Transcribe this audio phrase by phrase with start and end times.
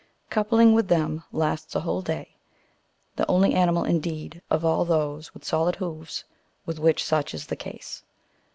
[0.31, 2.35] Coupling, with them, lasts a whole day;
[3.17, 6.23] the only animal, indeed, of all those with solid hoofs,
[6.67, 8.03] "^vith which such is the case.